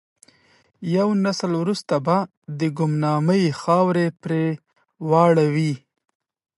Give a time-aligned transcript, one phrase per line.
[0.95, 2.17] یو نسل وروسته به
[2.59, 4.31] د ګمنامۍ خاورې پر
[5.09, 5.73] واوړي.